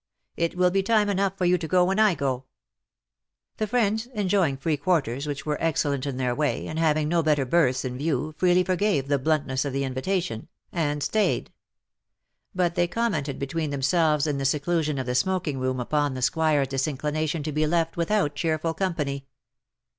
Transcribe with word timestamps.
It 0.35 0.57
will 0.57 0.71
be 0.71 0.81
time 0.81 1.09
enough 1.09 1.37
for 1.37 1.45
you 1.45 1.59
to 1.59 1.67
go 1.67 1.85
when 1.85 1.99
I 1.99 2.15
go/' 2.15 2.45
The 3.57 3.67
friends, 3.67 4.07
enjoying 4.15 4.57
free 4.57 4.75
quarters 4.75 5.27
wliich 5.27 5.45
were 5.45 5.61
excellent 5.61 6.07
in 6.07 6.17
their 6.17 6.33
way, 6.33 6.65
and 6.65 6.79
having 6.79 7.07
no 7.07 7.21
better 7.21 7.45
berths 7.45 7.85
in 7.85 7.99
view, 7.99 8.33
freely 8.35 8.63
forgave 8.63 9.07
the 9.09 9.19
bluntness 9.19 9.63
of 9.63 9.73
the 9.73 9.83
iavitation, 9.83 9.85
VOL. 9.85 9.89
m. 9.93 9.97
r 9.99 10.15
66" 10.15 10.25
DUST 10.37 10.41
TO 10.41 10.69
DUST." 10.71 10.85
and 10.89 11.03
stayed. 11.35 11.51
But 12.55 12.73
they 12.73 12.87
commented 12.87 13.37
between 13.37 13.69
them 13.69 13.83
selves 13.83 14.25
in 14.25 14.39
the 14.39 14.45
seclusion 14.45 14.97
of 14.97 15.05
the 15.05 15.13
smoking 15.13 15.59
room 15.59 15.79
upon 15.79 16.15
the 16.15 16.23
Squire's 16.23 16.69
disinclination 16.69 17.43
to 17.43 17.51
be 17.51 17.67
left 17.67 17.95
without 17.95 18.33
cheerful 18.33 18.73
company. 18.73 19.27